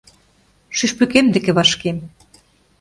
[0.77, 1.97] Шӱшпыкем деке вашкем.